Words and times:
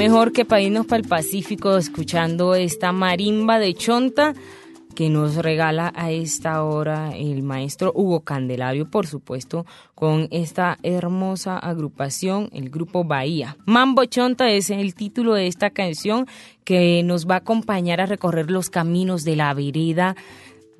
mejor 0.00 0.32
que 0.32 0.46
para 0.46 0.62
irnos 0.62 0.86
para 0.86 1.02
el 1.02 1.06
Pacífico 1.06 1.76
escuchando 1.76 2.54
esta 2.54 2.90
marimba 2.90 3.58
de 3.58 3.74
Chonta 3.74 4.32
que 4.94 5.10
nos 5.10 5.36
regala 5.36 5.92
a 5.94 6.10
esta 6.10 6.64
hora 6.64 7.14
el 7.14 7.42
maestro 7.42 7.92
Hugo 7.94 8.20
Candelario, 8.20 8.90
por 8.90 9.06
supuesto, 9.06 9.66
con 9.94 10.26
esta 10.30 10.78
hermosa 10.82 11.58
agrupación, 11.58 12.48
el 12.54 12.70
grupo 12.70 13.04
Bahía. 13.04 13.58
Mambo 13.66 14.06
Chonta 14.06 14.48
es 14.48 14.70
el 14.70 14.94
título 14.94 15.34
de 15.34 15.48
esta 15.48 15.68
canción 15.68 16.26
que 16.64 17.02
nos 17.02 17.28
va 17.28 17.34
a 17.34 17.38
acompañar 17.38 18.00
a 18.00 18.06
recorrer 18.06 18.50
los 18.50 18.70
caminos 18.70 19.22
de 19.24 19.36
la 19.36 19.52
vereda 19.52 20.16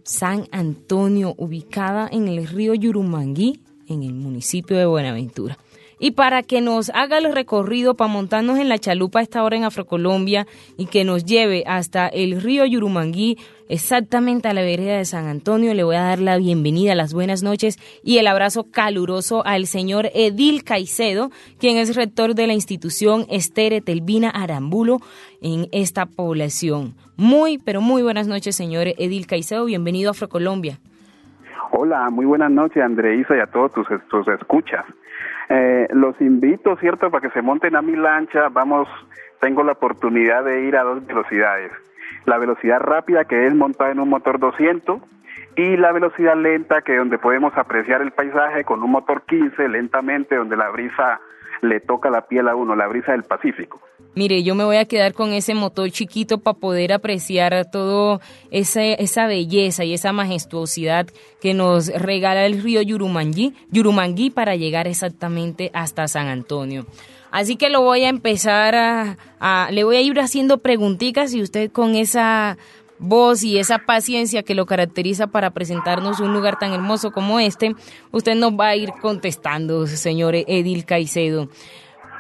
San 0.03 0.49
Antonio, 0.51 1.35
ubicada 1.37 2.09
en 2.11 2.27
el 2.27 2.47
río 2.47 2.73
Yurumangui, 2.73 3.61
en 3.87 4.03
el 4.03 4.15
municipio 4.15 4.79
de 4.79 4.87
Buenaventura. 4.87 5.59
Y 6.03 6.13
para 6.13 6.43
que 6.43 6.63
nos 6.63 6.91
haga 6.95 7.19
el 7.19 7.31
recorrido 7.31 7.95
para 7.95 8.11
montarnos 8.11 8.59
en 8.59 8.71
la 8.71 8.79
chalupa 8.79 9.21
a 9.21 9.23
esta 9.23 9.45
hora 9.45 9.59
en 9.59 9.65
Afrocolombia 9.65 10.47
y 10.79 10.87
que 10.87 11.05
nos 11.05 11.27
lleve 11.27 11.63
hasta 11.67 12.09
el 12.09 12.41
río 12.41 12.65
Yurumangui, 12.65 13.37
exactamente 13.69 14.49
a 14.49 14.55
la 14.55 14.63
vereda 14.63 14.97
de 14.97 15.05
San 15.05 15.27
Antonio, 15.27 15.75
le 15.75 15.85
voy 15.85 15.97
a 15.97 16.03
dar 16.03 16.19
la 16.19 16.39
bienvenida, 16.39 16.95
las 16.95 17.13
buenas 17.13 17.43
noches 17.43 17.77
y 18.03 18.17
el 18.17 18.29
abrazo 18.29 18.71
caluroso 18.71 19.45
al 19.45 19.67
señor 19.67 20.09
Edil 20.15 20.65
Caicedo, 20.65 21.29
quien 21.59 21.77
es 21.77 21.95
rector 21.95 22.35
de 22.35 22.47
la 22.47 22.55
institución 22.55 23.27
Estere 23.29 23.83
Telvina 23.83 24.31
Arambulo 24.31 25.01
en 25.43 25.69
esta 25.71 26.07
población. 26.07 26.95
Muy, 27.19 27.59
pero 27.59 27.83
muy 27.83 28.03
buenas 28.03 28.27
noches, 28.27 28.57
señor 28.57 28.87
Edil 28.97 29.27
Caicedo. 29.27 29.67
Bienvenido 29.67 30.09
a 30.09 30.13
Afrocolombia. 30.13 30.79
Hola, 31.73 32.09
muy 32.11 32.25
buenas 32.25 32.51
noches, 32.51 32.83
Andreisa, 32.83 33.37
y 33.37 33.41
a 33.41 33.47
todos 33.47 33.73
tus, 33.73 33.87
tus 34.09 34.27
escuchas. 34.29 34.87
Eh, 35.53 35.89
los 35.93 36.19
invito, 36.21 36.77
¿cierto?, 36.77 37.11
para 37.11 37.29
que 37.29 37.35
se 37.35 37.43
monten 37.43 37.75
a 37.75 37.83
mi 37.83 37.97
lancha. 37.97 38.49
Vamos, 38.51 38.89
tengo 39.41 39.65
la 39.65 39.73
oportunidad 39.73 40.45
de 40.45 40.63
ir 40.63 40.77
a 40.77 40.85
dos 40.85 41.05
velocidades. 41.05 41.73
La 42.25 42.39
velocidad 42.39 42.79
rápida, 42.79 43.25
que 43.25 43.47
es 43.47 43.55
montada 43.55 43.91
en 43.91 43.99
un 43.99 44.09
motor 44.09 44.39
200, 44.39 45.01
y 45.57 45.77
la 45.77 45.91
velocidad 45.91 46.37
lenta, 46.37 46.83
que 46.83 46.97
donde 46.97 47.19
podemos 47.19 47.53
apreciar 47.57 48.01
el 48.01 48.13
paisaje 48.13 48.63
con 48.63 48.81
un 48.85 48.93
motor 48.93 49.23
15, 49.27 49.69
lentamente, 49.69 50.37
donde 50.37 50.57
la 50.57 50.71
brisa 50.71 51.21
le 51.63 51.81
toca 51.81 52.11
la 52.11 52.27
piel 52.27 52.49
a 52.49 52.55
uno, 52.55 52.75
la 52.75 52.87
brisa 52.87 53.13
del 53.13 53.25
Pacífico. 53.25 53.81
Mire, 54.15 54.43
yo 54.43 54.55
me 54.55 54.65
voy 54.65 54.77
a 54.77 54.87
quedar 54.87 55.13
con 55.13 55.33
ese 55.33 55.55
motor 55.55 55.91
chiquito 55.91 56.39
para 56.39 56.59
poder 56.59 56.93
apreciar 56.93 57.71
todo 57.71 58.21
esa 58.51 59.27
belleza 59.27 59.85
y 59.85 59.95
esa 59.95 60.13
majestuosidad 60.13 61.07
que 61.41 61.55
nos 61.55 61.89
regala 61.89 62.45
el 62.45 62.61
río 62.61 62.83
Yurumangui, 62.83 63.55
Yurumangui 63.71 64.31
para 64.31 64.57
llegar 64.57 64.89
exactamente 64.89 65.71
hasta 65.75 66.09
San 66.09 66.27
Antonio. 66.27 66.87
Así 67.31 67.55
que 67.57 67.71
lo 67.71 67.83
voy 67.83 68.03
a 68.03 68.09
empezar 68.09 68.75
a, 68.75 69.17
a, 69.39 69.71
le 69.71 69.85
voy 69.85 69.97
a 69.97 70.01
ir 70.01 70.19
haciendo 70.19 70.59
preguntitas 70.59 71.33
y 71.33 71.43
usted 71.43 71.71
con 71.71 71.95
esa 71.95 72.59
voz 73.01 73.43
y 73.43 73.59
esa 73.59 73.79
paciencia 73.79 74.43
que 74.43 74.55
lo 74.55 74.67
caracteriza 74.67 75.27
para 75.27 75.51
presentarnos 75.51 76.21
un 76.21 76.33
lugar 76.33 76.59
tan 76.59 76.73
hermoso 76.73 77.11
como 77.11 77.41
este, 77.41 77.75
usted 78.13 78.35
nos 78.37 78.53
va 78.53 78.69
a 78.69 78.77
ir 78.77 78.93
contestando, 79.01 79.87
señor 79.87 80.35
Edil 80.37 80.85
Caicedo 80.85 81.49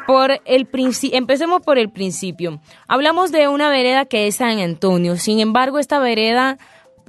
por 0.07 0.41
el 0.45 0.67
empecemos 1.13 1.63
por 1.63 1.79
el 1.79 1.89
principio. 1.89 2.61
Hablamos 2.89 3.31
de 3.31 3.47
una 3.47 3.71
vereda 3.71 4.07
que 4.07 4.27
es 4.27 4.37
San 4.37 4.59
Antonio. 4.59 5.17
Sin 5.17 5.39
embargo, 5.39 5.79
esta 5.79 6.01
vereda 6.01 6.59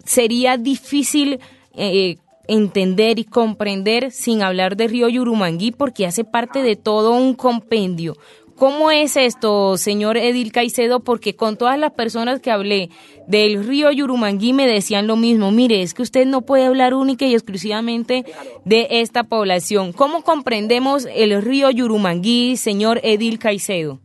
sería 0.05 0.57
difícil 0.57 1.39
eh, 1.73 2.17
entender 2.47 3.17
y 3.17 3.23
comprender 3.23 4.11
sin 4.11 4.43
hablar 4.43 4.75
de 4.75 4.87
Río 4.87 5.09
Yurumangui 5.09 5.71
porque 5.71 6.05
hace 6.05 6.23
parte 6.23 6.61
de 6.61 6.75
todo 6.75 7.13
un 7.13 7.33
compendio. 7.33 8.17
¿Cómo 8.61 8.91
es 8.91 9.17
esto, 9.17 9.75
señor 9.75 10.17
Edil 10.17 10.51
Caicedo? 10.51 10.99
Porque 10.99 11.35
con 11.35 11.57
todas 11.57 11.79
las 11.79 11.93
personas 11.93 12.41
que 12.41 12.51
hablé 12.51 12.89
del 13.27 13.67
río 13.67 13.91
Yurumangui 13.91 14.53
me 14.53 14.67
decían 14.67 15.07
lo 15.07 15.15
mismo. 15.15 15.49
Mire, 15.49 15.81
es 15.81 15.95
que 15.95 16.03
usted 16.03 16.27
no 16.27 16.43
puede 16.43 16.67
hablar 16.67 16.93
única 16.93 17.25
y 17.25 17.33
exclusivamente 17.33 18.23
de 18.63 18.85
esta 19.01 19.23
población. 19.23 19.93
¿Cómo 19.93 20.21
comprendemos 20.21 21.07
el 21.11 21.41
río 21.41 21.71
Yurumangui, 21.71 22.55
señor 22.55 22.99
Edil 23.01 23.39
Caicedo? 23.39 23.97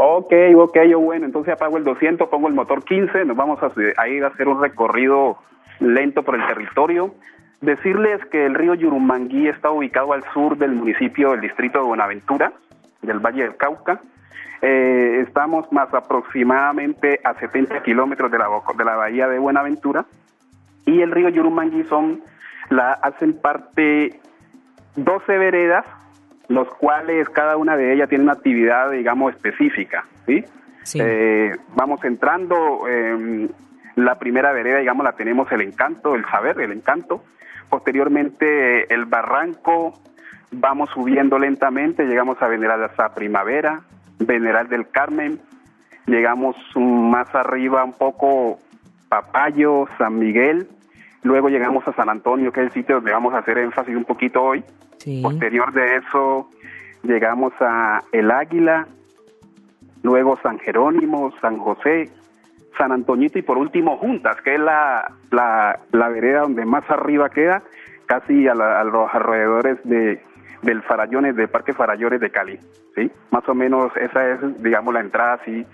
Ok, 0.00 0.32
ok, 0.54 0.78
yo 0.88 1.00
bueno, 1.00 1.26
entonces 1.26 1.54
apago 1.54 1.76
el 1.76 1.82
200, 1.82 2.28
pongo 2.28 2.46
el 2.46 2.54
motor 2.54 2.84
15, 2.84 3.24
nos 3.24 3.36
vamos 3.36 3.58
a, 3.60 4.06
ir 4.06 4.22
a 4.22 4.28
hacer 4.28 4.46
un 4.46 4.62
recorrido 4.62 5.38
lento 5.80 6.22
por 6.22 6.36
el 6.36 6.46
territorio. 6.46 7.16
Decirles 7.62 8.24
que 8.26 8.46
el 8.46 8.54
río 8.54 8.74
Yurumangui 8.74 9.48
está 9.48 9.72
ubicado 9.72 10.12
al 10.12 10.22
sur 10.32 10.56
del 10.56 10.70
municipio 10.70 11.32
del 11.32 11.40
distrito 11.40 11.80
de 11.80 11.84
Buenaventura 11.84 12.52
del 13.02 13.18
Valle 13.18 13.42
del 13.42 13.56
Cauca. 13.56 14.00
Eh, 14.60 15.24
estamos 15.26 15.70
más 15.72 15.92
aproximadamente 15.94 17.20
a 17.22 17.34
70 17.34 17.82
kilómetros 17.82 18.30
de 18.30 18.38
la, 18.38 18.48
de 18.76 18.84
la 18.84 18.96
bahía 18.96 19.28
de 19.28 19.38
Buenaventura 19.38 20.04
y 20.84 21.02
el 21.02 21.12
río 21.12 21.28
Yurumangui 21.28 21.84
son, 21.84 22.22
la, 22.70 22.92
hacen 22.94 23.34
parte 23.40 24.20
12 24.96 25.38
veredas, 25.38 25.84
los 26.48 26.68
cuales 26.74 27.28
cada 27.28 27.56
una 27.56 27.76
de 27.76 27.92
ellas 27.92 28.08
tiene 28.08 28.24
una 28.24 28.32
actividad, 28.32 28.90
digamos, 28.90 29.34
específica. 29.34 30.06
¿sí? 30.26 30.44
Eh, 30.94 31.54
vamos 31.76 32.02
entrando, 32.04 32.88
eh, 32.88 33.48
la 33.96 34.18
primera 34.18 34.52
vereda, 34.52 34.78
digamos, 34.78 35.04
la 35.04 35.12
tenemos 35.12 35.50
el 35.52 35.60
encanto, 35.60 36.14
el 36.14 36.24
saber, 36.26 36.60
el 36.60 36.72
encanto. 36.72 37.22
Posteriormente 37.68 38.92
el 38.92 39.04
barranco, 39.04 39.92
vamos 40.50 40.90
subiendo 40.90 41.38
lentamente, 41.38 42.06
llegamos 42.06 42.40
a 42.40 42.48
Veneral 42.48 42.82
hasta 42.84 43.14
Primavera, 43.14 43.82
Veneral 44.18 44.68
del 44.68 44.88
Carmen, 44.88 45.40
llegamos 46.06 46.56
más 46.74 47.32
arriba 47.34 47.84
un 47.84 47.92
poco 47.92 48.58
Papayo, 49.08 49.86
San 49.98 50.18
Miguel, 50.18 50.68
luego 51.22 51.48
llegamos 51.48 51.86
a 51.86 51.92
San 51.92 52.08
Antonio, 52.08 52.52
que 52.52 52.60
es 52.60 52.66
el 52.66 52.72
sitio 52.72 52.96
donde 52.96 53.12
vamos 53.12 53.34
a 53.34 53.38
hacer 53.38 53.58
énfasis 53.58 53.96
un 53.96 54.04
poquito 54.04 54.42
hoy. 54.42 54.64
Posterior 55.22 55.72
de 55.72 55.96
eso 55.96 56.50
llegamos 57.02 57.52
a 57.60 58.02
El 58.12 58.30
Águila, 58.30 58.86
luego 60.02 60.38
San 60.42 60.58
Jerónimo, 60.58 61.32
San 61.40 61.58
José, 61.58 62.10
San 62.76 62.92
Antoñito 62.92 63.38
y 63.38 63.42
por 63.42 63.58
último 63.58 63.96
Juntas, 63.96 64.40
que 64.42 64.54
es 64.54 64.60
la, 64.60 65.12
la, 65.30 65.78
la 65.92 66.08
vereda 66.08 66.40
donde 66.40 66.64
más 66.64 66.88
arriba 66.90 67.30
queda, 67.30 67.62
casi 68.06 68.48
a, 68.48 68.52
a 68.52 68.84
los 68.84 69.14
alrededores 69.14 69.78
de, 69.84 70.20
del 70.62 70.82
Farallones, 70.82 71.36
del 71.36 71.48
Parque 71.48 71.72
Farallones 71.72 72.20
de 72.20 72.30
Cali, 72.30 72.58
¿sí? 72.94 73.10
Más 73.30 73.48
o 73.48 73.54
menos 73.54 73.92
esa 73.96 74.28
es, 74.30 74.62
digamos, 74.62 74.92
la 74.92 75.00
entrada 75.00 75.34
así 75.34 75.64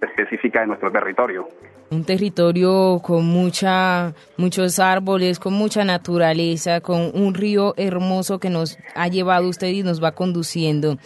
específica 0.00 0.60
de 0.60 0.66
nuestro 0.66 0.90
territorio. 0.90 1.48
Un 1.90 2.04
territorio 2.04 3.00
con 3.02 3.24
mucha, 3.24 4.12
muchos 4.36 4.78
árboles, 4.78 5.38
con 5.38 5.52
mucha 5.52 5.84
naturaleza, 5.84 6.80
con 6.80 7.10
un 7.14 7.34
río 7.34 7.74
hermoso 7.76 8.38
que 8.38 8.50
nos 8.50 8.78
ha 8.94 9.08
llevado 9.08 9.48
usted 9.48 9.68
y 9.68 9.82
nos 9.82 10.02
va 10.02 10.12
conduciendo. 10.12 10.96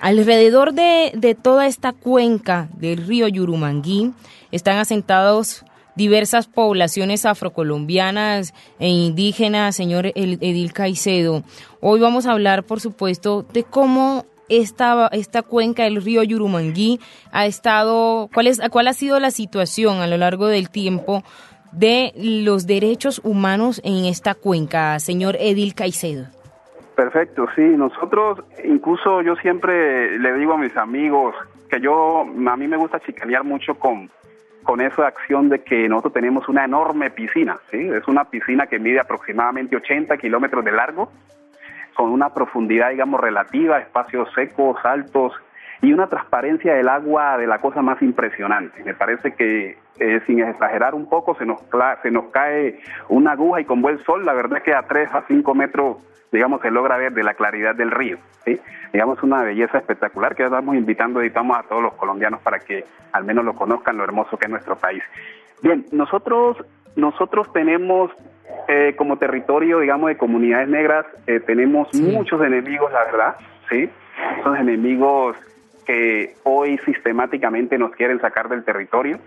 Alrededor 0.00 0.74
de, 0.74 1.12
de 1.14 1.34
toda 1.34 1.66
esta 1.66 1.92
cuenca 1.92 2.68
del 2.76 3.06
río 3.06 3.28
Yurumangui 3.28 4.12
están 4.50 4.78
asentados 4.78 5.64
diversas 5.94 6.46
poblaciones 6.46 7.26
afrocolombianas 7.26 8.54
e 8.78 8.88
indígenas, 8.88 9.76
señor 9.76 10.06
Edil 10.14 10.72
Caicedo. 10.72 11.42
Hoy 11.80 12.00
vamos 12.00 12.26
a 12.26 12.32
hablar, 12.32 12.64
por 12.64 12.80
supuesto, 12.80 13.44
de 13.52 13.64
cómo 13.64 14.24
esta, 14.48 15.08
esta 15.12 15.42
cuenca 15.42 15.84
del 15.84 16.02
río 16.02 16.22
Yurumangui 16.22 17.00
ha 17.32 17.46
estado, 17.46 18.28
cuál, 18.32 18.46
es, 18.46 18.60
cuál 18.70 18.88
ha 18.88 18.92
sido 18.92 19.20
la 19.20 19.30
situación 19.30 19.98
a 19.98 20.06
lo 20.06 20.16
largo 20.16 20.48
del 20.48 20.70
tiempo 20.70 21.22
de 21.72 22.12
los 22.16 22.66
derechos 22.66 23.20
humanos 23.24 23.80
en 23.84 24.04
esta 24.04 24.34
cuenca, 24.34 24.98
señor 25.00 25.36
Edil 25.40 25.74
Caicedo. 25.74 26.26
Perfecto, 26.94 27.46
sí, 27.56 27.62
nosotros 27.62 28.38
incluso 28.64 29.22
yo 29.22 29.34
siempre 29.36 30.16
le 30.18 30.34
digo 30.34 30.52
a 30.52 30.58
mis 30.58 30.76
amigos 30.76 31.34
que 31.68 31.80
yo, 31.80 32.20
a 32.20 32.56
mí 32.56 32.68
me 32.68 32.76
gusta 32.76 33.00
chicanear 33.00 33.42
mucho 33.42 33.74
con, 33.74 34.08
con 34.64 34.80
esa 34.80 35.06
acción 35.06 35.48
de 35.48 35.62
que 35.62 35.88
nosotros 35.88 36.14
tenemos 36.14 36.48
una 36.48 36.64
enorme 36.64 37.10
piscina, 37.10 37.58
¿sí? 37.70 37.78
Es 37.78 38.08
una 38.08 38.24
piscina 38.24 38.66
que 38.66 38.78
mide 38.78 38.98
aproximadamente 38.98 39.76
80 39.76 40.16
kilómetros 40.16 40.64
de 40.64 40.72
largo, 40.72 41.12
con 41.94 42.10
una 42.10 42.34
profundidad, 42.34 42.90
digamos, 42.90 43.20
relativa, 43.20 43.78
espacios 43.78 44.28
secos, 44.34 44.76
altos 44.84 45.32
y 45.84 45.92
una 45.92 46.06
transparencia 46.06 46.74
del 46.74 46.88
agua 46.88 47.36
de 47.36 47.46
la 47.46 47.58
cosa 47.58 47.82
más 47.82 48.00
impresionante. 48.00 48.82
Me 48.84 48.94
parece 48.94 49.34
que, 49.34 49.76
eh, 49.98 50.20
sin 50.26 50.40
exagerar 50.40 50.94
un 50.94 51.08
poco, 51.08 51.34
se 51.36 51.44
nos, 51.44 51.60
se 52.02 52.10
nos 52.10 52.30
cae 52.30 52.80
una 53.08 53.32
aguja 53.32 53.60
y 53.60 53.64
con 53.66 53.82
buen 53.82 53.98
sol, 54.04 54.24
la 54.24 54.32
verdad 54.32 54.58
es 54.58 54.64
que 54.64 54.74
a 54.74 54.82
3 54.82 55.10
a 55.12 55.24
5 55.28 55.54
metros 55.54 55.98
digamos, 56.32 56.62
se 56.62 56.70
logra 56.72 56.96
ver 56.96 57.12
de 57.12 57.22
la 57.22 57.34
claridad 57.34 57.76
del 57.76 57.92
río. 57.92 58.18
¿sí? 58.44 58.58
Digamos, 58.92 59.22
una 59.22 59.44
belleza 59.44 59.78
espectacular 59.78 60.34
que 60.34 60.42
estamos 60.42 60.74
invitando, 60.74 61.20
editamos 61.20 61.56
a 61.56 61.62
todos 61.62 61.80
los 61.80 61.94
colombianos 61.94 62.40
para 62.40 62.58
que 62.58 62.84
al 63.12 63.24
menos 63.24 63.44
lo 63.44 63.54
conozcan, 63.54 63.96
lo 63.96 64.02
hermoso 64.02 64.36
que 64.36 64.46
es 64.46 64.50
nuestro 64.50 64.74
país. 64.74 65.02
Bien, 65.62 65.86
nosotros, 65.92 66.56
nosotros 66.96 67.52
tenemos 67.52 68.10
eh, 68.66 68.94
como 68.96 69.16
territorio, 69.16 69.78
digamos, 69.78 70.08
de 70.08 70.16
comunidades 70.16 70.68
negras, 70.68 71.06
eh, 71.28 71.38
tenemos 71.38 71.94
muchos 71.94 72.42
enemigos, 72.42 72.90
la 72.90 73.04
verdad, 73.04 73.36
¿sí? 73.70 73.88
Son 74.42 74.56
enemigos 74.56 75.36
que 75.84 76.34
hoy 76.42 76.78
sistemáticamente 76.84 77.78
nos 77.78 77.92
quieren 77.92 78.20
sacar 78.20 78.48
del 78.48 78.64
territorio. 78.64 79.18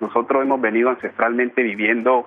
Nosotros 0.00 0.42
hemos 0.42 0.60
venido 0.60 0.90
ancestralmente 0.90 1.62
viviendo 1.62 2.26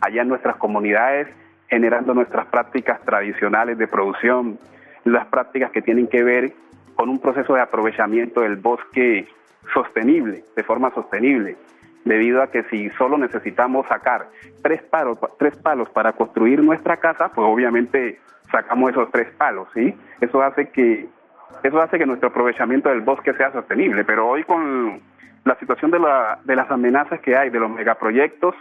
allá 0.00 0.22
en 0.22 0.28
nuestras 0.28 0.56
comunidades, 0.56 1.28
generando 1.68 2.14
nuestras 2.14 2.46
prácticas 2.46 3.00
tradicionales 3.04 3.78
de 3.78 3.86
producción, 3.88 4.58
las 5.04 5.26
prácticas 5.26 5.70
que 5.70 5.82
tienen 5.82 6.06
que 6.06 6.22
ver 6.22 6.52
con 6.94 7.08
un 7.08 7.20
proceso 7.20 7.54
de 7.54 7.60
aprovechamiento 7.60 8.40
del 8.40 8.56
bosque 8.56 9.28
sostenible, 9.72 10.44
de 10.56 10.62
forma 10.62 10.92
sostenible, 10.92 11.56
debido 12.04 12.42
a 12.42 12.50
que 12.50 12.62
si 12.64 12.90
solo 12.90 13.18
necesitamos 13.18 13.86
sacar 13.86 14.28
tres 14.62 14.82
palos, 14.82 15.18
tres 15.38 15.56
palos 15.56 15.88
para 15.90 16.12
construir 16.12 16.62
nuestra 16.62 16.96
casa, 16.96 17.28
pues 17.28 17.46
obviamente 17.46 18.18
sacamos 18.50 18.90
esos 18.90 19.10
tres 19.10 19.28
palos, 19.36 19.68
¿sí? 19.74 19.94
Eso 20.20 20.42
hace 20.42 20.70
que 20.70 21.06
eso 21.62 21.80
hace 21.80 21.98
que 21.98 22.06
nuestro 22.06 22.28
aprovechamiento 22.28 22.88
del 22.88 23.00
bosque 23.00 23.34
sea 23.34 23.52
sostenible, 23.52 24.04
pero 24.04 24.28
hoy 24.28 24.44
con 24.44 25.00
la 25.44 25.58
situación 25.58 25.90
de, 25.90 25.98
la, 25.98 26.38
de 26.44 26.56
las 26.56 26.70
amenazas 26.70 27.20
que 27.20 27.36
hay, 27.36 27.50
de 27.50 27.58
los 27.58 27.70
megaproyectos, 27.70 28.54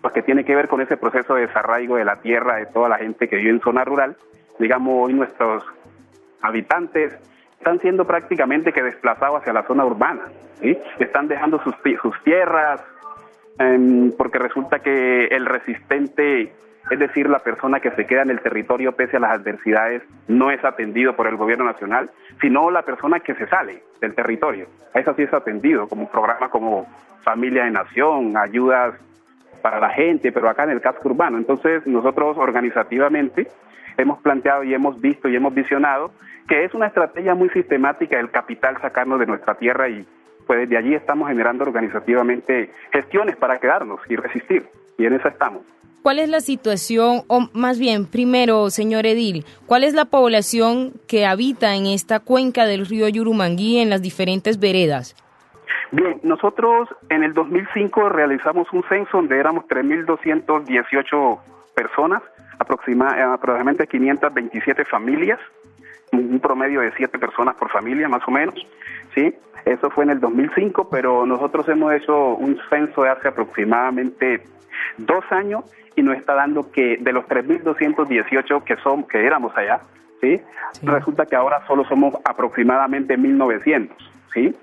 pues 0.00 0.14
que 0.14 0.22
tiene 0.22 0.44
que 0.44 0.54
ver 0.54 0.68
con 0.68 0.80
ese 0.80 0.96
proceso 0.96 1.34
de 1.34 1.46
desarraigo 1.46 1.96
de 1.96 2.04
la 2.04 2.20
tierra 2.20 2.56
de 2.56 2.66
toda 2.66 2.88
la 2.88 2.98
gente 2.98 3.28
que 3.28 3.36
vive 3.36 3.50
en 3.50 3.60
zona 3.60 3.84
rural, 3.84 4.16
digamos, 4.58 5.06
hoy 5.06 5.14
nuestros 5.14 5.64
habitantes 6.40 7.18
están 7.58 7.80
siendo 7.80 8.06
prácticamente 8.06 8.72
que 8.72 8.82
desplazados 8.82 9.40
hacia 9.40 9.52
la 9.52 9.64
zona 9.64 9.84
urbana, 9.84 10.22
¿sí? 10.60 10.78
Están 10.98 11.28
dejando 11.28 11.60
sus, 11.62 11.74
sus 12.00 12.22
tierras, 12.22 12.80
em, 13.58 14.12
porque 14.16 14.38
resulta 14.38 14.78
que 14.78 15.26
el 15.26 15.46
resistente 15.46 16.52
es 16.90 16.98
decir, 16.98 17.28
la 17.28 17.40
persona 17.40 17.80
que 17.80 17.90
se 17.90 18.06
queda 18.06 18.22
en 18.22 18.30
el 18.30 18.40
territorio 18.40 18.92
pese 18.92 19.16
a 19.16 19.20
las 19.20 19.32
adversidades 19.32 20.02
no 20.26 20.50
es 20.50 20.64
atendido 20.64 21.14
por 21.16 21.26
el 21.26 21.36
gobierno 21.36 21.64
nacional, 21.64 22.10
sino 22.40 22.70
la 22.70 22.82
persona 22.82 23.20
que 23.20 23.34
se 23.34 23.46
sale 23.46 23.82
del 24.00 24.14
territorio. 24.14 24.66
A 24.94 25.00
esa 25.00 25.14
sí 25.14 25.22
es 25.22 25.32
atendido, 25.32 25.88
como 25.88 26.10
programa 26.10 26.48
como 26.48 26.86
Familia 27.22 27.64
de 27.64 27.70
Nación, 27.72 28.36
ayudas 28.36 28.94
para 29.60 29.80
la 29.80 29.90
gente, 29.90 30.32
pero 30.32 30.48
acá 30.48 30.64
en 30.64 30.70
el 30.70 30.80
casco 30.80 31.08
urbano. 31.08 31.36
Entonces, 31.36 31.86
nosotros 31.86 32.38
organizativamente 32.38 33.48
hemos 33.96 34.20
planteado 34.20 34.62
y 34.64 34.72
hemos 34.72 35.00
visto 35.00 35.28
y 35.28 35.36
hemos 35.36 35.54
visionado 35.54 36.12
que 36.48 36.64
es 36.64 36.72
una 36.72 36.86
estrategia 36.86 37.34
muy 37.34 37.50
sistemática 37.50 38.16
del 38.16 38.30
capital 38.30 38.80
sacarnos 38.80 39.20
de 39.20 39.26
nuestra 39.26 39.54
tierra 39.56 39.88
y 39.88 40.06
pues 40.46 40.60
desde 40.60 40.78
allí 40.78 40.94
estamos 40.94 41.28
generando 41.28 41.64
organizativamente 41.64 42.70
gestiones 42.90 43.36
para 43.36 43.58
quedarnos 43.58 44.00
y 44.08 44.16
resistir. 44.16 44.66
Y 44.96 45.04
en 45.04 45.12
eso 45.12 45.28
estamos. 45.28 45.62
¿Cuál 46.02 46.20
es 46.20 46.28
la 46.28 46.40
situación, 46.40 47.22
o 47.26 47.48
más 47.52 47.78
bien, 47.78 48.06
primero, 48.06 48.70
señor 48.70 49.04
Edil, 49.04 49.44
cuál 49.66 49.84
es 49.84 49.94
la 49.94 50.04
población 50.04 50.92
que 51.06 51.26
habita 51.26 51.74
en 51.74 51.86
esta 51.86 52.20
cuenca 52.20 52.64
del 52.66 52.86
río 52.86 53.08
Yurumangui 53.08 53.78
en 53.78 53.90
las 53.90 54.00
diferentes 54.00 54.58
veredas? 54.58 55.16
Bien, 55.90 56.20
nosotros 56.22 56.88
en 57.08 57.24
el 57.24 57.34
2005 57.34 58.08
realizamos 58.10 58.68
un 58.72 58.84
censo 58.88 59.18
donde 59.18 59.38
éramos 59.38 59.64
3.218 59.66 61.38
personas, 61.74 62.22
aproximadamente 62.58 63.86
527 63.86 64.84
familias, 64.84 65.38
un 66.12 66.40
promedio 66.40 66.80
de 66.80 66.92
7 66.96 67.18
personas 67.18 67.54
por 67.56 67.70
familia 67.70 68.08
más 68.08 68.22
o 68.26 68.30
menos, 68.30 68.54
¿sí? 69.14 69.34
Eso 69.64 69.90
fue 69.90 70.04
en 70.04 70.10
el 70.10 70.20
2005, 70.20 70.88
pero 70.88 71.26
nosotros 71.26 71.68
hemos 71.68 71.92
hecho 71.92 72.34
un 72.34 72.58
censo 72.70 73.02
de 73.02 73.10
hace 73.10 73.28
aproximadamente 73.28 74.42
dos 74.96 75.24
años 75.30 75.64
y 75.96 76.02
nos 76.02 76.16
está 76.16 76.34
dando 76.34 76.70
que 76.70 76.96
de 76.98 77.12
los 77.12 77.24
3.218 77.26 78.64
que 78.64 78.76
son 78.76 79.04
que 79.04 79.26
éramos 79.26 79.56
allá, 79.56 79.80
¿sí? 80.20 80.40
Resulta 80.82 81.26
que 81.26 81.36
ahora 81.36 81.66
solo 81.66 81.84
somos 81.84 82.14
aproximadamente 82.24 83.18
1.900, 83.18 83.90
¿sí? 84.32 84.56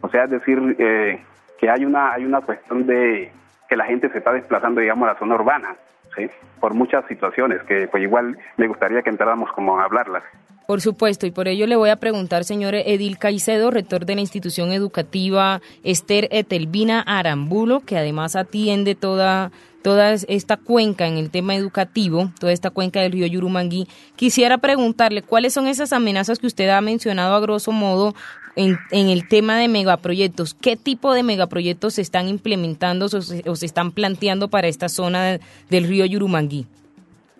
O 0.00 0.08
sea, 0.08 0.24
es 0.24 0.30
decir, 0.30 0.76
eh, 0.78 1.22
que 1.58 1.70
hay 1.70 1.84
una 1.84 2.12
hay 2.12 2.24
una 2.24 2.40
cuestión 2.40 2.86
de 2.86 3.30
que 3.68 3.76
la 3.76 3.84
gente 3.84 4.08
se 4.08 4.18
está 4.18 4.32
desplazando, 4.32 4.80
digamos, 4.80 5.08
a 5.08 5.12
la 5.12 5.18
zona 5.18 5.34
urbana, 5.34 5.76
¿sí? 6.16 6.30
Por 6.58 6.74
muchas 6.74 7.04
situaciones 7.06 7.62
que 7.64 7.86
pues 7.88 8.02
igual 8.02 8.38
me 8.56 8.66
gustaría 8.66 9.02
que 9.02 9.10
entráramos 9.10 9.52
como 9.52 9.78
a 9.78 9.84
hablarlas. 9.84 10.24
Por 10.68 10.82
supuesto, 10.82 11.26
y 11.26 11.30
por 11.30 11.48
ello 11.48 11.66
le 11.66 11.76
voy 11.76 11.88
a 11.88 11.96
preguntar, 11.96 12.44
señor 12.44 12.74
Edil 12.74 13.16
Caicedo, 13.16 13.70
rector 13.70 14.04
de 14.04 14.14
la 14.14 14.20
institución 14.20 14.70
educativa 14.70 15.62
Esther 15.82 16.28
Etelvina 16.30 17.00
Arambulo, 17.00 17.80
que 17.80 17.96
además 17.96 18.36
atiende 18.36 18.94
toda 18.94 19.50
toda 19.80 20.12
esta 20.12 20.58
cuenca 20.58 21.06
en 21.06 21.16
el 21.16 21.30
tema 21.30 21.54
educativo, 21.54 22.30
toda 22.38 22.52
esta 22.52 22.68
cuenca 22.68 23.00
del 23.00 23.12
río 23.12 23.26
Yurumangui, 23.26 23.88
quisiera 24.14 24.58
preguntarle 24.58 25.22
cuáles 25.22 25.54
son 25.54 25.68
esas 25.68 25.94
amenazas 25.94 26.38
que 26.38 26.46
usted 26.46 26.68
ha 26.68 26.82
mencionado 26.82 27.34
a 27.34 27.40
grosso 27.40 27.72
modo 27.72 28.14
en, 28.54 28.76
el 28.90 29.26
tema 29.26 29.56
de 29.56 29.68
megaproyectos. 29.68 30.52
¿Qué 30.52 30.76
tipo 30.76 31.14
de 31.14 31.22
megaproyectos 31.22 31.94
se 31.94 32.02
están 32.02 32.28
implementando 32.28 33.06
o 33.06 33.56
se, 33.56 33.66
están 33.66 33.90
planteando 33.90 34.48
para 34.48 34.68
esta 34.68 34.90
zona 34.90 35.40
del 35.70 35.84
río 35.84 36.04
Yurumangui? 36.04 36.66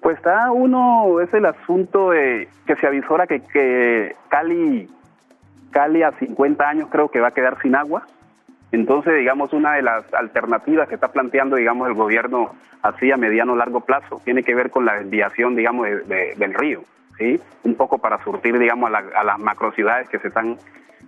Pues 0.08 0.16
está 0.16 0.50
uno, 0.52 1.20
es 1.20 1.34
el 1.34 1.44
asunto 1.44 2.12
de 2.12 2.49
que 2.66 2.76
se 2.76 2.87
avisora 2.87 3.26
que, 3.26 3.43
que 3.43 4.16
Cali, 4.31 4.88
Cali 5.70 6.02
a 6.02 6.12
50 6.12 6.66
años 6.66 6.88
creo 6.90 7.10
que 7.10 7.20
va 7.20 7.28
a 7.28 7.32
quedar 7.32 7.60
sin 7.60 7.75
agua. 7.75 8.06
Entonces, 8.72 9.14
digamos, 9.19 9.52
una 9.52 9.75
de 9.75 9.82
las 9.82 10.10
alternativas 10.14 10.88
que 10.88 10.94
está 10.94 11.08
planteando, 11.08 11.56
digamos, 11.56 11.88
el 11.88 11.93
gobierno 11.93 12.52
así 12.81 13.12
a 13.12 13.19
mediano 13.19 13.55
largo 13.55 13.82
plazo 13.82 14.22
tiene 14.25 14.43
que 14.43 14.55
ver 14.55 14.70
con 14.70 14.87
la 14.87 14.99
desviación, 14.99 15.55
digamos, 15.55 15.87
del 16.08 16.55
río, 16.55 16.84
¿sí? 17.19 17.38
Un 17.64 17.75
poco 17.75 17.99
para 17.99 18.25
surtir, 18.25 18.58
digamos, 18.58 18.90
a, 18.90 19.25
las 19.25 19.38
macrociudades 19.38 20.08
que 20.08 20.19
se 20.20 20.28
están, 20.28 20.56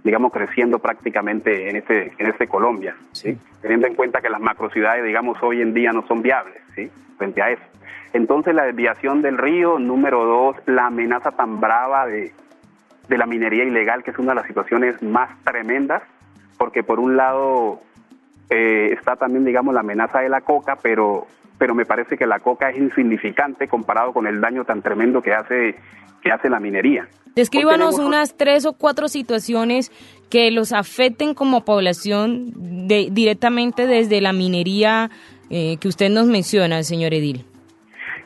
digamos, 0.05 0.31
creciendo 0.31 0.79
prácticamente 0.79 1.71
en 1.71 1.77
este, 1.77 2.13
en 2.19 2.27
este 2.27 2.47
Colombia, 2.49 2.95
¿sí? 3.13 3.39
Teniendo 3.63 3.87
en 3.87 3.95
cuenta 3.95 4.21
que 4.21 4.29
las 4.29 4.43
macrociudades, 4.43 5.03
digamos, 5.05 5.43
hoy 5.43 5.63
en 5.63 5.73
día 5.73 5.91
no 5.91 6.07
son 6.07 6.21
viables, 6.21 6.61
¿sí? 6.85 6.91
Frente 7.19 7.43
a 7.43 7.51
eso. 7.51 7.63
Entonces, 8.13 8.55
la 8.55 8.65
desviación 8.65 9.23
del 9.23 9.39
río, 9.39 9.79
número 9.79 10.25
dos, 10.25 10.57
la 10.67 10.87
amenaza 10.87 11.31
tan 11.33 11.61
brava 11.61 12.07
de, 12.07 12.33
de 13.09 13.19
la 13.19 13.27
minería 13.27 13.65
ilegal, 13.65 14.03
que 14.03 14.11
es 14.11 14.19
una 14.19 14.33
de 14.33 14.37
las 14.37 14.47
situaciones 14.47 15.03
más 15.03 15.31
tremendas, 15.45 16.03
porque 16.59 16.83
por 16.83 16.99
un 16.99 17.17
lado 17.17 17.81
eh, 18.51 18.91
está 18.93 19.17
también, 19.17 19.45
digamos, 19.45 19.75
la 19.75 19.81
amenaza 19.81 20.21
de 20.21 20.29
la 20.29 20.41
coca, 20.41 20.77
pero, 20.83 21.27
pero 21.59 21.75
me 21.75 21.85
parece 21.85 22.17
que 22.17 22.27
la 22.27 22.41
coca 22.41 22.71
es 22.71 22.79
insignificante 22.79 23.69
comparado 23.69 24.13
con 24.13 24.27
el 24.27 24.41
daño 24.41 24.65
tan 24.65 24.83
tremendo 24.83 25.23
que 25.23 25.33
hace, 25.33 25.77
que 26.23 26.33
hace 26.33 26.49
la 26.49 26.59
minería. 26.59 27.09
Descríbanos 27.35 27.99
unas 27.99 28.37
tres 28.37 28.67
o 28.67 28.73
cuatro 28.73 29.07
situaciones 29.07 29.93
que 30.31 30.51
los 30.51 30.73
afecten 30.73 31.35
como 31.35 31.65
población 31.65 32.53
de, 32.89 33.09
directamente 33.11 33.87
desde 33.87 34.21
la 34.21 34.33
minería 34.33 35.11
eh, 35.51 35.77
que 35.79 35.89
usted 35.89 36.09
nos 36.11 36.27
menciona, 36.27 36.83
señor 36.83 37.13
Edil. 37.13 37.45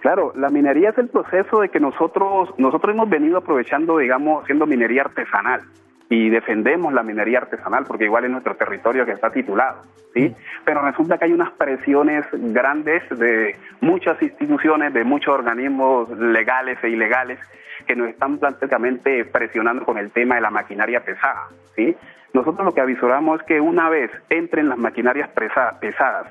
Claro, 0.01 0.33
la 0.37 0.51
minería 0.51 0.91
es 0.91 0.99
el 0.99 1.09
proceso 1.09 1.61
de 1.61 1.71
que 1.71 1.81
nosotros 1.81 2.51
nosotros 2.59 2.95
hemos 2.95 3.09
venido 3.09 3.39
aprovechando, 3.39 3.97
digamos, 3.97 4.43
haciendo 4.43 4.67
minería 4.67 5.01
artesanal 5.03 5.63
y 6.11 6.29
defendemos 6.29 6.93
la 6.93 7.03
minería 7.03 7.39
artesanal 7.39 7.85
porque 7.87 8.05
igual 8.05 8.25
es 8.25 8.31
nuestro 8.31 8.55
territorio 8.55 9.07
que 9.07 9.13
está 9.13 9.31
titulado, 9.31 9.81
¿sí? 10.13 10.29
Mm. 10.29 10.35
Pero 10.67 10.83
resulta 10.83 11.17
que 11.17 11.25
hay 11.25 11.33
unas 11.33 11.53
presiones 11.53 12.27
grandes 12.33 13.03
de 13.19 13.57
muchas 13.81 14.21
instituciones, 14.23 14.93
de 14.93 15.05
muchos 15.05 15.35
organismos 15.35 16.11
legales 16.11 16.77
e 16.83 16.91
ilegales 16.91 17.39
que 17.87 17.97
nos 17.97 18.09
están 18.09 18.37
prácticamente 18.39 19.25
presionando 19.25 19.87
con 19.87 19.97
el 19.97 20.11
tema 20.11 20.35
de 20.35 20.43
la 20.43 20.51
maquinaria 20.51 21.01
pesada, 21.03 21.49
¿sí? 21.77 21.97
Nosotros 22.35 22.67
lo 22.67 22.75
que 22.75 22.83
avisoramos 22.83 23.41
es 23.41 23.47
que 23.47 23.61
una 23.61 23.89
vez 23.89 24.11
entren 24.29 24.69
las 24.69 24.77
maquinarias 24.77 25.31
pesadas 25.31 26.27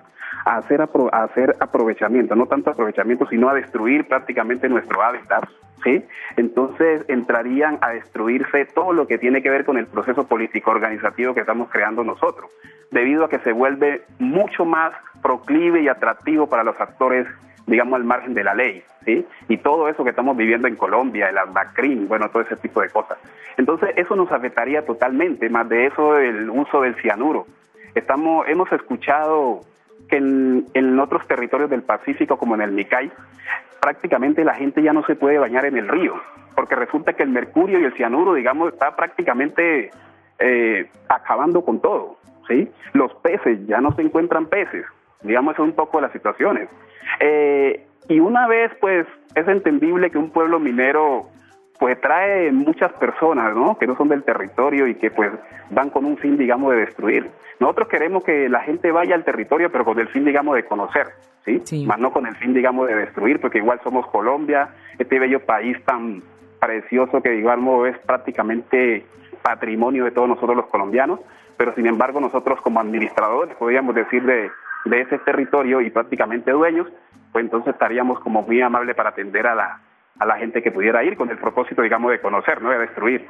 a 0.46 0.58
hacer, 0.58 0.82
a 0.82 1.24
hacer 1.24 1.56
aprovechamiento, 1.60 2.36
no 2.36 2.46
tanto 2.48 2.72
aprovechamiento, 2.72 3.28
sino 3.28 3.50
a 3.50 3.54
destruir 3.54 4.08
prácticamente 4.08 4.70
nuestro 4.70 5.02
hábitat, 5.02 5.46
¿sí? 5.84 6.04
Entonces 6.38 7.06
entrarían 7.08 7.78
a 7.82 7.92
destruirse 7.92 8.66
todo 8.66 8.94
lo 8.94 9.08
que 9.08 9.18
tiene 9.18 9.42
que 9.42 9.50
ver 9.50 9.66
con 9.66 9.78
el 9.78 9.88
proceso 9.88 10.28
político 10.28 10.72
organizativo 10.72 11.34
que 11.34 11.42
estamos 11.42 11.70
creando 11.70 12.04
nosotros, 12.04 12.50
debido 12.92 13.26
a 13.26 13.30
que 13.30 13.40
se 13.40 13.52
vuelve 13.52 14.04
mucho 14.20 14.66
más 14.66 14.94
proclive 15.22 15.82
y 15.82 15.88
atractivo 15.88 16.48
para 16.48 16.64
los 16.64 16.80
actores 16.80 17.28
digamos, 17.66 17.96
al 17.96 18.04
margen 18.04 18.34
de 18.34 18.44
la 18.44 18.54
ley, 18.54 18.84
¿sí? 19.06 19.26
Y 19.48 19.58
todo 19.58 19.88
eso 19.88 20.04
que 20.04 20.10
estamos 20.10 20.36
viviendo 20.36 20.68
en 20.68 20.76
Colombia, 20.76 21.30
el 21.30 21.38
ANDACRIM, 21.38 22.08
bueno, 22.08 22.30
todo 22.30 22.42
ese 22.42 22.58
tipo 22.58 22.82
de 22.82 22.90
cosas. 22.90 23.18
Entonces, 23.58 23.92
eso 23.96 24.16
nos 24.16 24.32
afectaría 24.32 24.86
totalmente, 24.86 25.50
más 25.50 25.70
de 25.70 25.86
eso 25.86 26.18
el 26.18 26.50
uso 26.50 26.82
del 26.82 26.96
cianuro. 26.96 27.46
Estamos, 27.96 28.48
hemos 28.48 28.72
escuchado 28.72 29.62
en, 30.18 31.00
otros 31.00 31.28
territorios 31.28 31.70
del 31.70 31.84
Pacífico, 31.84 32.38
como 32.38 32.56
en 32.56 32.62
el 32.62 32.76
Nicay, 32.76 33.12
prácticamente 33.82 34.44
la 34.44 34.56
gente 34.56 34.82
ya 34.82 34.94
no 34.94 35.06
se 35.06 35.16
puede 35.16 35.38
bañar 35.38 35.66
en 35.66 35.78
el 35.78 35.88
río, 35.88 36.16
porque 36.56 36.76
resulta 36.76 37.14
que 37.14 37.24
el 37.24 37.30
mercurio 37.30 37.80
y 37.80 37.84
el 37.86 37.94
cianuro, 37.94 38.34
digamos, 38.34 38.74
está 38.74 38.96
prácticamente 38.96 39.92
eh, 40.40 40.90
acabando 41.10 41.64
con 41.64 41.82
todo, 41.82 42.18
¿sí? 42.48 42.72
Los 42.94 43.14
peces, 43.16 43.66
ya 43.68 43.82
no 43.82 43.94
se 43.96 44.02
encuentran 44.02 44.48
peces, 44.48 44.86
digamos, 45.22 45.56
es 45.56 45.60
un 45.60 45.74
poco 45.74 45.98
de 45.98 46.04
las 46.04 46.14
situaciones. 46.14 46.70
Eh, 47.20 47.86
y 48.08 48.20
una 48.20 48.48
vez, 48.48 48.72
pues, 48.80 49.06
es 49.36 49.48
entendible 49.48 50.12
que 50.12 50.18
un 50.18 50.32
pueblo 50.32 50.60
minero 50.60 51.28
pues 51.84 52.00
trae 52.00 52.50
muchas 52.54 52.94
personas, 52.94 53.54
¿no? 53.54 53.78
Que 53.78 53.86
no 53.86 53.98
son 53.98 54.08
del 54.08 54.24
territorio 54.24 54.88
y 54.88 54.96
que 54.96 55.12
pues 55.12 55.34
van 55.70 55.90
con 55.90 56.06
un 56.06 56.16
fin, 56.16 56.38
digamos, 56.38 56.72
de 56.72 56.78
destruir. 56.78 57.30
Nosotros 57.60 57.90
queremos 57.90 58.24
que 58.24 58.48
la 58.48 58.62
gente 58.62 58.90
vaya 58.90 59.16
al 59.16 59.26
territorio, 59.26 59.70
pero 59.70 59.84
con 59.84 60.00
el 60.00 60.08
fin, 60.08 60.24
digamos, 60.24 60.56
de 60.56 60.64
conocer, 60.64 61.08
¿sí? 61.44 61.62
sí. 61.66 61.86
Más 61.86 62.00
no 62.00 62.14
con 62.14 62.26
el 62.26 62.38
fin, 62.38 62.54
digamos, 62.54 62.88
de 62.88 62.96
destruir, 62.96 63.42
porque 63.42 63.58
igual 63.58 63.82
somos 63.84 64.08
Colombia, 64.08 64.70
este 64.98 65.20
bello 65.20 65.42
país 65.42 65.76
tan 65.84 66.24
precioso 66.62 67.22
que, 67.22 67.32
digamos, 67.32 67.86
es 67.90 67.98
prácticamente 67.98 69.06
patrimonio 69.42 70.06
de 70.06 70.12
todos 70.12 70.30
nosotros 70.30 70.56
los 70.56 70.68
colombianos, 70.68 71.20
pero 71.58 71.76
sin 71.76 71.86
embargo 71.86 72.22
nosotros 72.22 72.62
como 72.62 72.80
administradores, 72.80 73.58
podríamos 73.58 73.94
decir, 73.94 74.24
de, 74.24 74.50
de 74.86 75.02
ese 75.02 75.20
territorio 75.20 75.82
y 75.82 75.90
prácticamente 75.90 76.52
dueños, 76.52 76.88
pues 77.34 77.44
entonces 77.44 77.74
estaríamos 77.74 78.22
como 78.22 78.42
muy 78.42 78.62
amables 78.62 78.96
para 78.96 79.10
atender 79.10 79.48
a 79.48 79.56
la, 79.56 79.82
a 80.20 80.26
la 80.26 80.38
gente 80.38 80.62
que 80.62 80.72
pudiera 80.72 81.04
ir 81.04 81.18
con 81.18 81.30
el 81.30 81.40
propósito, 81.40 81.82
digamos, 81.82 82.12
de 82.12 82.22
conocer, 82.22 82.62
no 82.62 82.70
de 82.70 82.78
destruir. 82.78 83.26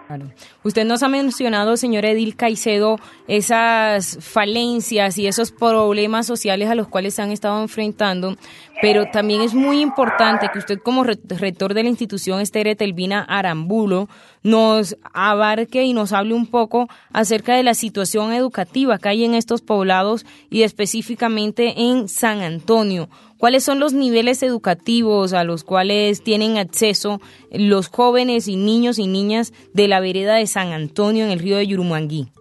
Usted 0.64 0.86
nos 0.86 1.02
ha 1.02 1.08
mencionado, 1.08 1.78
señor 1.78 2.04
Edil 2.04 2.36
Caicedo, 2.36 2.98
esas 3.28 4.18
falencias 4.22 5.18
y 5.18 5.28
esos 5.28 5.52
problemas 5.52 6.28
sociales 6.28 6.70
a 6.70 6.76
los 6.76 6.90
cuales 6.90 7.14
se 7.14 7.22
han 7.22 7.32
estado 7.32 7.62
enfrentando, 7.62 8.36
pero 8.82 9.06
también 9.12 9.42
es 9.42 9.54
muy 9.54 9.80
importante 9.80 10.50
que 10.52 10.60
usted 10.60 10.78
como 10.80 11.06
rector 11.06 11.74
de 11.74 11.84
la 11.84 11.90
institución 11.90 12.42
Estere 12.42 12.76
Telvina 12.76 13.22
Arambulo 13.22 14.10
nos 14.44 14.98
abarque 15.14 15.84
y 15.84 15.94
nos 15.94 16.12
hable 16.12 16.34
un 16.34 16.48
poco 16.48 16.90
acerca 17.14 17.56
de 17.56 17.64
la 17.64 17.76
situación 17.76 18.34
educativa 18.34 18.98
que 18.98 19.08
hay 19.08 19.24
en 19.24 19.36
estos 19.36 19.62
poblados 19.62 20.26
y 20.50 20.64
específicamente 20.64 21.74
en 21.78 22.10
San 22.10 22.42
Antonio. 22.42 23.08
¿Cuáles 23.44 23.66
son 23.66 23.82
los 23.82 23.92
niveles 23.92 24.42
educativos 24.42 25.34
a 25.34 25.44
los 25.44 25.66
cuales 25.66 26.24
tienen 26.24 26.56
acceso 26.56 27.20
los 27.52 27.90
jóvenes 27.90 28.48
y 28.48 28.56
niños 28.56 29.00
y 29.00 29.06
niñas 29.06 29.52
de 29.74 29.90
la 29.90 30.00
vereda 30.00 30.36
de 30.36 30.48
San 30.48 30.72
Antonio 30.72 31.26
en 31.26 31.32
el 31.32 31.40
río 31.40 31.58
de 31.58 31.68
Yurumanguí? 31.68 32.32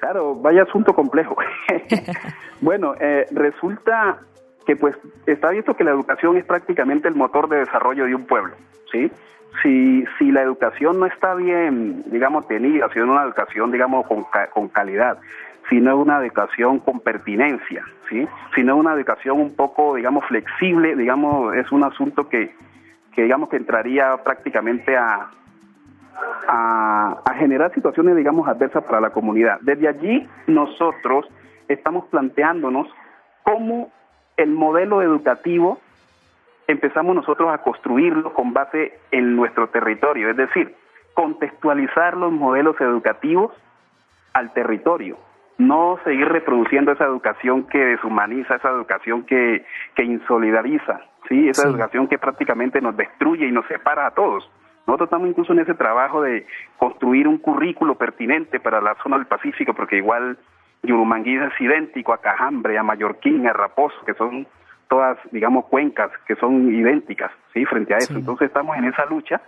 Claro, 0.00 0.34
vaya 0.34 0.62
asunto 0.62 0.94
complejo. 0.94 1.36
bueno, 2.62 2.94
eh, 2.98 3.26
resulta 3.32 4.20
que 4.64 4.74
pues 4.74 4.96
está 5.26 5.50
visto 5.50 5.76
que 5.76 5.84
la 5.84 5.90
educación 5.90 6.38
es 6.38 6.46
prácticamente 6.46 7.08
el 7.08 7.14
motor 7.14 7.50
de 7.50 7.58
desarrollo 7.58 8.06
de 8.06 8.14
un 8.14 8.24
pueblo, 8.24 8.54
¿sí? 8.90 9.12
Si, 9.62 10.02
si 10.18 10.32
la 10.32 10.40
educación 10.40 10.98
no 10.98 11.04
está 11.04 11.34
bien, 11.34 12.04
digamos, 12.10 12.48
tenida, 12.48 12.88
si 12.94 13.00
no 13.00 13.12
una 13.12 13.24
educación, 13.24 13.70
digamos, 13.70 14.06
con, 14.06 14.24
con 14.54 14.68
calidad, 14.68 15.18
si 15.68 15.80
no 15.80 15.92
es 15.92 15.96
una 15.96 16.18
educación 16.18 16.78
con 16.80 17.00
pertinencia, 17.00 17.84
¿sí? 18.08 18.26
Si 18.54 18.62
no 18.62 18.74
es 18.74 18.80
una 18.80 18.94
educación 18.94 19.40
un 19.40 19.54
poco, 19.54 19.94
digamos, 19.94 20.24
flexible, 20.26 20.96
digamos, 20.96 21.54
es 21.54 21.70
un 21.72 21.84
asunto 21.84 22.28
que, 22.28 22.54
que 23.14 23.22
digamos, 23.22 23.48
que 23.48 23.56
entraría 23.56 24.16
prácticamente 24.24 24.96
a, 24.96 25.30
a, 26.48 27.22
a 27.24 27.34
generar 27.34 27.72
situaciones, 27.72 28.16
digamos, 28.16 28.48
adversas 28.48 28.84
para 28.84 29.00
la 29.00 29.10
comunidad. 29.10 29.58
Desde 29.60 29.88
allí 29.88 30.28
nosotros 30.46 31.26
estamos 31.68 32.06
planteándonos 32.06 32.88
cómo 33.42 33.90
el 34.36 34.50
modelo 34.50 35.02
educativo 35.02 35.78
empezamos 36.66 37.14
nosotros 37.14 37.52
a 37.52 37.58
construirlo 37.58 38.32
con 38.34 38.52
base 38.52 38.98
en 39.10 39.36
nuestro 39.36 39.68
territorio, 39.68 40.30
es 40.30 40.36
decir, 40.36 40.74
contextualizar 41.14 42.16
los 42.16 42.32
modelos 42.32 42.80
educativos 42.80 43.52
al 44.32 44.52
territorio, 44.52 45.18
no 45.66 45.98
seguir 46.04 46.28
reproduciendo 46.28 46.92
esa 46.92 47.04
educación 47.04 47.66
que 47.66 47.78
deshumaniza, 47.78 48.56
esa 48.56 48.70
educación 48.70 49.24
que, 49.24 49.64
que 49.94 50.04
insolidariza, 50.04 51.00
¿sí? 51.28 51.48
esa 51.48 51.68
educación 51.68 52.08
que 52.08 52.18
prácticamente 52.18 52.80
nos 52.80 52.96
destruye 52.96 53.46
y 53.46 53.52
nos 53.52 53.66
separa 53.66 54.06
a 54.06 54.10
todos. 54.12 54.50
Nosotros 54.86 55.06
estamos 55.06 55.28
incluso 55.28 55.52
en 55.52 55.60
ese 55.60 55.74
trabajo 55.74 56.22
de 56.22 56.46
construir 56.76 57.28
un 57.28 57.38
currículo 57.38 57.94
pertinente 57.96 58.58
para 58.58 58.80
la 58.80 58.96
zona 59.02 59.16
del 59.16 59.26
Pacífico, 59.26 59.74
porque 59.74 59.96
igual 59.96 60.38
Yurumangui 60.82 61.36
es 61.36 61.60
idéntico 61.60 62.12
a 62.12 62.20
Cajambre, 62.20 62.76
a 62.76 62.82
Mallorquín, 62.82 63.46
a 63.46 63.52
Raposo, 63.52 63.96
que 64.04 64.14
son 64.14 64.46
todas, 64.88 65.16
digamos, 65.30 65.66
cuencas 65.66 66.10
que 66.26 66.34
son 66.36 66.74
idénticas, 66.74 67.30
¿sí? 67.54 67.64
Frente 67.64 67.94
a 67.94 67.98
eso. 67.98 68.14
Entonces 68.14 68.48
estamos 68.48 68.76
en 68.76 68.84
esa 68.84 69.06
lucha 69.06 69.40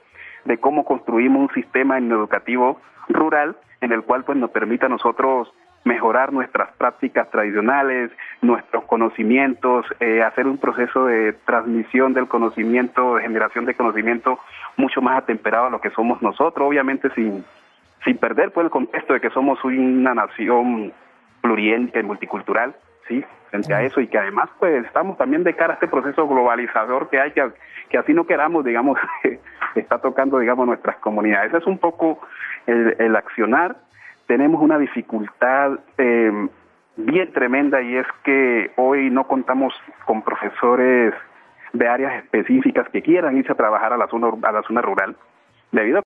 de 0.44 0.58
cómo 0.58 0.84
construimos 0.84 1.42
un 1.42 1.54
sistema 1.54 1.98
educativo 1.98 2.80
rural 3.08 3.56
en 3.80 3.92
el 3.92 4.02
cual 4.02 4.24
pues 4.24 4.38
nos 4.38 4.50
permita 4.50 4.86
a 4.86 4.88
nosotros 4.88 5.52
mejorar 5.84 6.32
nuestras 6.32 6.72
prácticas 6.72 7.30
tradicionales, 7.30 8.10
nuestros 8.40 8.84
conocimientos, 8.84 9.86
eh, 10.00 10.22
hacer 10.22 10.46
un 10.46 10.58
proceso 10.58 11.06
de 11.06 11.34
transmisión 11.44 12.14
del 12.14 12.26
conocimiento, 12.26 13.16
de 13.16 13.22
generación 13.22 13.66
de 13.66 13.74
conocimiento 13.74 14.38
mucho 14.76 15.02
más 15.02 15.18
atemperado 15.18 15.66
a 15.66 15.70
lo 15.70 15.80
que 15.80 15.90
somos 15.90 16.22
nosotros, 16.22 16.66
obviamente 16.66 17.10
sin, 17.10 17.44
sin 18.04 18.16
perder 18.16 18.50
pues 18.50 18.64
el 18.64 18.70
contexto 18.70 19.12
de 19.12 19.20
que 19.20 19.30
somos 19.30 19.62
una 19.64 20.14
nación 20.14 20.92
pluriétnica 21.42 22.00
y 22.00 22.02
multicultural, 22.02 22.74
sí, 23.06 23.22
frente 23.50 23.74
a 23.74 23.82
eso 23.82 24.00
y 24.00 24.06
que 24.06 24.18
además 24.18 24.48
pues 24.58 24.84
estamos 24.86 25.18
también 25.18 25.44
de 25.44 25.54
cara 25.54 25.72
a 25.72 25.74
este 25.74 25.86
proceso 25.86 26.26
globalizador 26.26 27.10
que 27.10 27.20
hay 27.20 27.32
que, 27.32 27.46
que 27.90 27.98
así 27.98 28.14
no 28.14 28.26
queramos, 28.26 28.64
digamos, 28.64 28.98
está 29.74 29.98
tocando, 29.98 30.38
digamos, 30.38 30.66
nuestras 30.66 30.96
comunidades. 30.96 31.48
Ese 31.48 31.58
es 31.58 31.66
un 31.66 31.78
poco 31.78 32.20
el, 32.66 32.96
el 32.98 33.14
accionar. 33.16 33.76
Tenemos 34.26 34.62
una 34.62 34.78
dificultad 34.78 35.78
eh, 35.98 36.48
bien 36.96 37.32
tremenda 37.32 37.82
y 37.82 37.96
es 37.96 38.06
que 38.24 38.70
hoy 38.76 39.10
no 39.10 39.26
contamos 39.26 39.74
con 40.06 40.22
profesores 40.22 41.14
de 41.72 41.88
áreas 41.88 42.24
específicas 42.24 42.88
que 42.90 43.02
quieran 43.02 43.36
irse 43.36 43.52
a 43.52 43.56
trabajar 43.56 43.92
a 43.92 43.96
la 43.96 44.06
zona 44.08 44.28
a 44.42 44.52
la 44.52 44.62
zona 44.62 44.80
rural. 44.80 45.16
Debido 45.72 45.98
a 45.98 46.02